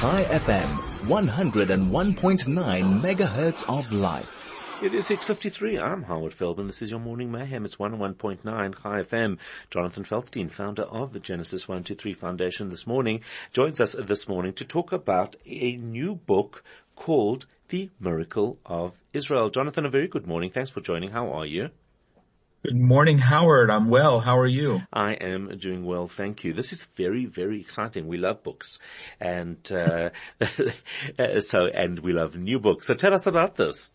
[0.00, 0.66] Chai FM,
[1.08, 4.82] 101.9 megahertz of life.
[4.82, 5.78] It is 6.53.
[5.78, 6.68] I'm Howard Feldman.
[6.68, 7.66] This is your Morning Mayhem.
[7.66, 9.36] It's 101.9 Chai FM.
[9.68, 13.20] Jonathan Feldstein, founder of the Genesis 123 Foundation this morning,
[13.52, 16.64] joins us this morning to talk about a new book
[16.96, 19.50] called The Miracle of Israel.
[19.50, 20.50] Jonathan, a very good morning.
[20.50, 21.10] Thanks for joining.
[21.10, 21.68] How are you?
[22.62, 23.70] Good morning, Howard.
[23.70, 24.20] I'm well.
[24.20, 24.82] How are you?
[24.92, 26.52] I am doing well, thank you.
[26.52, 28.06] This is very, very exciting.
[28.06, 28.78] We love books,
[29.18, 30.10] and uh,
[31.40, 32.86] so and we love new books.
[32.86, 33.90] So tell us about this.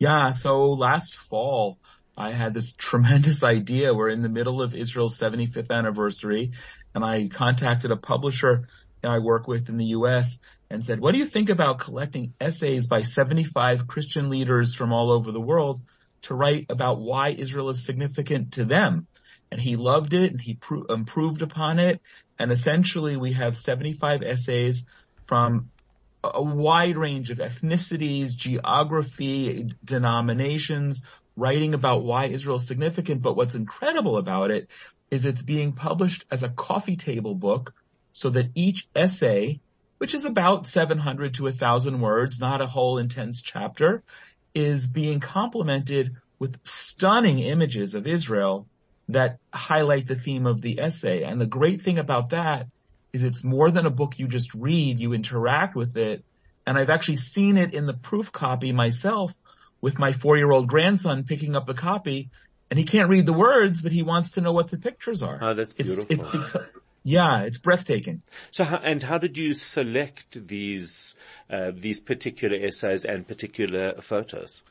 [0.00, 0.32] Yeah.
[0.32, 1.78] So last fall,
[2.16, 3.94] I had this tremendous idea.
[3.94, 6.50] We're in the middle of Israel's 75th anniversary,
[6.92, 8.66] and I contacted a publisher
[9.04, 10.40] I work with in the U.S.
[10.70, 15.12] and said, "What do you think about collecting essays by 75 Christian leaders from all
[15.12, 15.80] over the world?"
[16.22, 19.06] To write about why Israel is significant to them.
[19.50, 22.00] And he loved it and he pro- improved upon it.
[22.38, 24.84] And essentially we have 75 essays
[25.26, 25.70] from
[26.22, 31.02] a wide range of ethnicities, geography, denominations,
[31.36, 33.22] writing about why Israel is significant.
[33.22, 34.68] But what's incredible about it
[35.10, 37.74] is it's being published as a coffee table book
[38.12, 39.60] so that each essay,
[39.98, 44.02] which is about 700 to 1000 words, not a whole intense chapter,
[44.54, 48.66] is being complemented with stunning images of Israel
[49.08, 51.22] that highlight the theme of the essay.
[51.22, 52.66] And the great thing about that
[53.12, 56.24] is it's more than a book you just read, you interact with it.
[56.66, 59.32] And I've actually seen it in the proof copy myself
[59.80, 62.30] with my four year old grandson picking up the copy
[62.70, 65.38] and he can't read the words, but he wants to know what the pictures are.
[65.42, 66.06] Oh, that's beautiful.
[66.08, 66.66] It's, it's because,
[67.02, 68.22] yeah, it's breathtaking.
[68.50, 71.14] So, how, and how did you select these
[71.48, 74.62] uh, these particular essays and particular photos?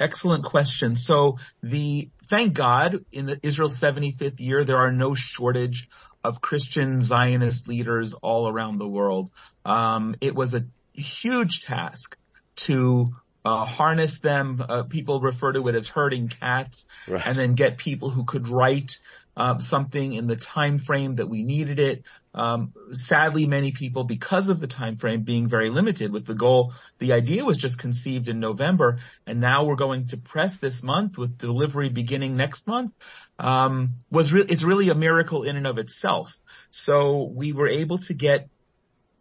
[0.00, 0.96] Excellent question.
[0.96, 5.88] So, the thank God in the Israel's 75th year, there are no shortage
[6.24, 9.30] of Christian Zionist leaders all around the world.
[9.64, 10.64] Um, it was a
[10.94, 12.16] huge task
[12.54, 13.14] to
[13.44, 14.64] uh, harness them.
[14.66, 17.22] Uh, people refer to it as herding cats, right.
[17.24, 18.98] and then get people who could write
[19.36, 22.04] uh, something in the time frame that we needed it.
[22.34, 26.72] Um, sadly, many people, because of the time frame being very limited, with the goal,
[26.98, 31.18] the idea was just conceived in November, and now we're going to press this month
[31.18, 32.92] with delivery beginning next month.
[33.38, 36.34] Um, was re- it's really a miracle in and of itself.
[36.70, 38.48] So we were able to get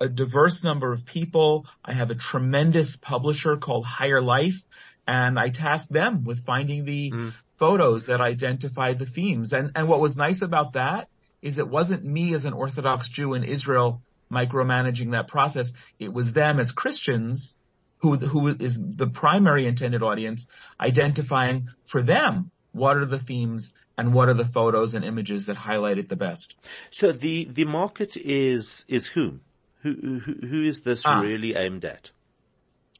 [0.01, 1.67] a diverse number of people.
[1.85, 4.61] I have a tremendous publisher called Higher Life
[5.07, 7.33] and I tasked them with finding the mm.
[7.57, 9.53] photos that identified the themes.
[9.53, 11.07] And, and what was nice about that
[11.41, 14.01] is it wasn't me as an Orthodox Jew in Israel
[14.31, 15.71] micromanaging that process.
[15.99, 17.55] It was them as Christians
[17.99, 20.47] who, who is the primary intended audience
[20.79, 25.57] identifying for them what are the themes and what are the photos and images that
[25.57, 26.55] highlight it the best.
[26.89, 29.41] So the, the market is, is whom?
[29.83, 31.21] Who, who, who is this ah.
[31.21, 32.11] really aimed at?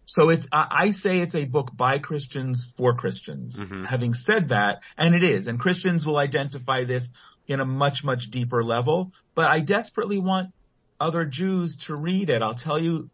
[0.06, 3.58] So it's, I say it's a book by Christians for Christians.
[3.58, 3.86] Mm-hmm.
[3.86, 7.12] Having said that, and it is, and Christians will identify this
[7.48, 10.54] in a much, much deeper level, but I desperately want
[11.00, 12.42] other Jews to read it.
[12.42, 13.10] I'll tell you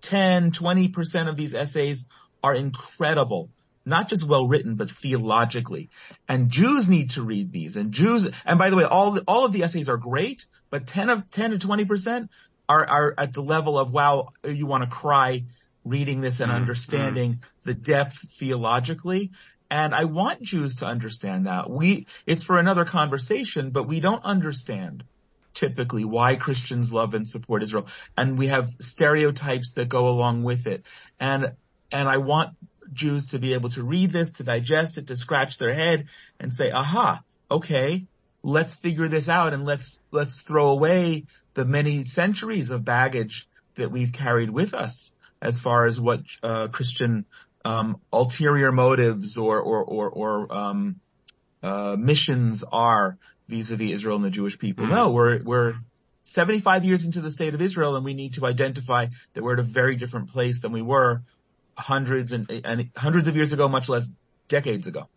[0.00, 2.06] 10, 20% of these essays
[2.42, 3.50] are incredible.
[3.84, 5.90] Not just well written, but theologically.
[6.26, 7.76] And Jews need to read these.
[7.76, 10.86] And Jews, and by the way, all, the, all of the essays are great, but
[10.86, 12.28] 10 of, 10 to 20%
[12.68, 15.44] are, are at the level of, wow, you want to cry
[15.84, 16.60] reading this and mm-hmm.
[16.60, 19.30] understanding the depth theologically.
[19.70, 21.68] And I want Jews to understand that.
[21.68, 25.04] We, it's for another conversation, but we don't understand
[25.52, 27.86] typically why Christians love and support Israel.
[28.16, 30.84] And we have stereotypes that go along with it.
[31.18, 31.52] And,
[31.92, 32.56] and I want
[32.92, 36.06] Jews to be able to read this, to digest it, to scratch their head
[36.38, 38.06] and say, aha, okay,
[38.42, 43.90] let's figure this out and let's, let's throw away the many centuries of baggage that
[43.90, 47.24] we've carried with us as far as what uh, Christian
[47.64, 51.00] um, ulterior motives or or or, or um,
[51.62, 53.16] uh, missions are
[53.48, 54.84] vis-a-vis Israel and the Jewish people.
[54.84, 54.94] Mm-hmm.
[54.94, 55.74] No, we're we're
[56.24, 59.58] 75 years into the state of Israel, and we need to identify that we're at
[59.58, 61.22] a very different place than we were
[61.76, 64.06] hundreds and, and hundreds of years ago, much less
[64.48, 65.08] decades ago.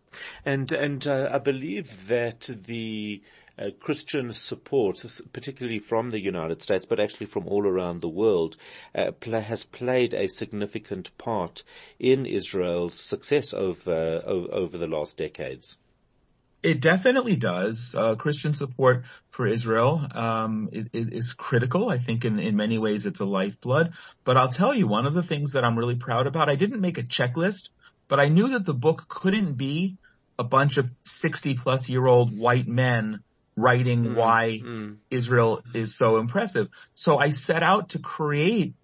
[0.44, 3.22] And and uh, I believe that the
[3.58, 8.56] uh, Christian support, particularly from the United States, but actually from all around the world,
[8.94, 9.10] uh,
[9.40, 11.64] has played a significant part
[11.98, 15.76] in Israel's success over over, over the last decades.
[16.62, 17.94] It definitely does.
[17.96, 21.88] Uh, Christian support for Israel um, is, is, critical.
[21.88, 23.92] I think in, in many ways it's a lifeblood.
[24.24, 26.80] But I'll tell you, one of the things that I'm really proud about, I didn't
[26.80, 27.68] make a checklist,
[28.08, 29.98] but I knew that the book couldn't be
[30.36, 33.20] a bunch of 60 plus year old white men
[33.58, 34.60] writing Mm, why
[35.10, 36.68] Israel is so impressive.
[36.94, 38.74] So I set out to create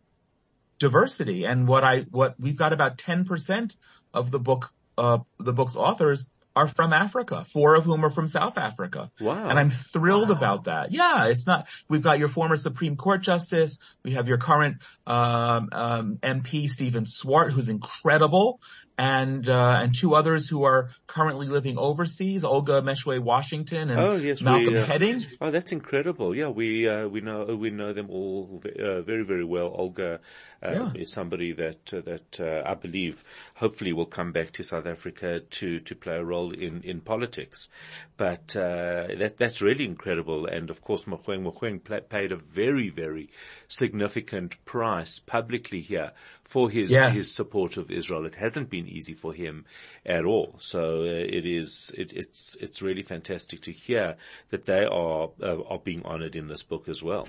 [0.79, 3.77] diversity and what I, what we've got about 10%
[4.13, 6.27] of the book, uh, the book's authors
[6.57, 9.11] are from Africa, four of whom are from South Africa.
[9.21, 9.49] Wow.
[9.49, 10.93] And I'm thrilled about that.
[10.93, 13.79] Yeah, it's not, we've got your former Supreme Court Justice.
[14.05, 14.77] We have your current,
[15.07, 18.61] um, um, MP Stephen Swart, who's incredible.
[18.97, 24.15] And, uh, and two others who are currently living overseas, Olga Meshoe Washington and Oh,
[24.15, 25.27] yes, we, Malcolm uh, Hedding.
[25.41, 26.37] Oh, that's incredible.
[26.37, 29.67] Yeah, we uh, we know we know them all uh, very very well.
[29.75, 30.21] Olga
[30.65, 30.93] uh, Yeah.
[30.95, 33.25] is somebody that uh, that uh, I believe
[33.55, 37.69] hopefully will come back to South Africa to to play a role in in politics.
[38.17, 40.47] But uh, that that's really incredible.
[40.47, 43.31] And of course, Mogoeng Mogoeng paid a very very
[43.67, 46.13] significant price publicly here
[46.45, 47.15] for his Yes.
[47.17, 48.25] his support of Israel.
[48.27, 49.65] It hasn't been easy for him
[50.05, 50.57] at all.
[50.59, 54.17] So uh, it is it, it's it's really fantastic to hear
[54.51, 57.29] that they are uh, are being honoured in this book as well.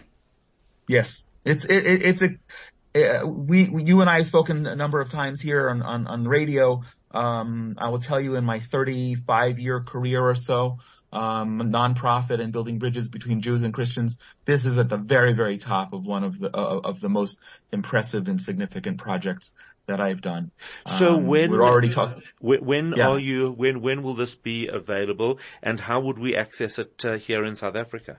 [0.88, 2.30] Yes, it's it, it, it's a
[2.96, 6.08] uh, we, we you and I have spoken a number of times here on on,
[6.08, 6.84] on radio.
[7.12, 10.80] Um, I will tell you, in my 35 year career or so,
[11.12, 15.58] um, nonprofit and building bridges between Jews and Christians, this is at the very very
[15.58, 17.38] top of one of the uh, of the most
[17.72, 19.52] impressive and significant projects
[19.88, 20.52] that I've done.
[20.88, 22.24] So Um, when we're already talking.
[22.40, 23.10] When, when Yeah.
[23.10, 23.52] are you?
[23.52, 25.40] When when will this be available?
[25.62, 28.18] And how would we access it uh, here in South Africa?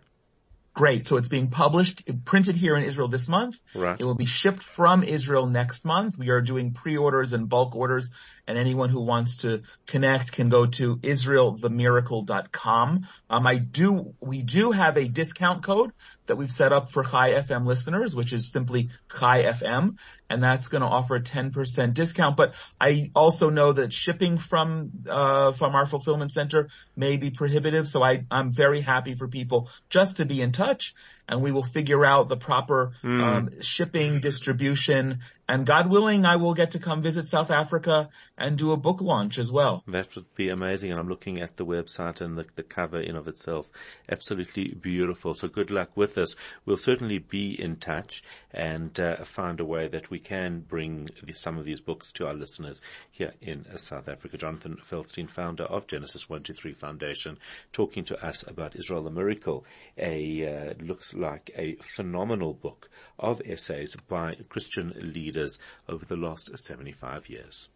[0.75, 1.09] Great.
[1.09, 3.59] So it's being published, printed here in Israel this month.
[3.75, 3.99] Right.
[3.99, 6.19] It will be shipped from Israel next month.
[6.19, 8.11] We are doing pre-orders and bulk orders
[8.47, 13.07] and anyone who wants to connect can go to israelthemiracle.com.
[13.31, 15.93] Um, I do, we do have a discount code
[16.27, 19.97] that we've set up for Chai FM listeners, which is simply Chai FM,
[20.29, 22.37] and that's going to offer a 10% discount.
[22.37, 27.89] But I also know that shipping from, uh, from our fulfillment center may be prohibitive.
[27.89, 30.95] So I, I'm very happy for people just to be in touch
[31.29, 36.55] and we will figure out the proper, um, shipping, distribution, and God willing, I will
[36.55, 39.85] get to come visit South Africa and do a book launch as well.
[39.87, 40.91] That would be amazing.
[40.91, 43.67] And I'm looking at the website and the, the cover in of itself.
[44.11, 45.35] Absolutely beautiful.
[45.35, 46.35] So good luck with this.
[46.65, 51.59] We'll certainly be in touch and uh, find a way that we can bring some
[51.59, 52.83] of these books to our listeners
[53.13, 54.37] here in South Africa.
[54.37, 57.39] Jonathan Feldstein, founder of Genesis 123 Foundation,
[57.73, 59.65] talking to us about Israel the Miracle.
[59.97, 65.59] A, uh, looks like a phenomenal book of essays by Christian leaders
[65.89, 67.69] over the last 75 years.